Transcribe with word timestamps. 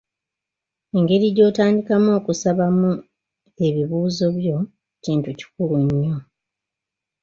Engeri 0.97 1.27
gy'otandikamu 1.35 2.09
okusabamu 2.19 2.91
ebibuuzo 3.65 4.25
byo 4.37 4.57
kintu 5.03 5.29
kikulu 5.39 5.75
nnyo. 5.85 6.15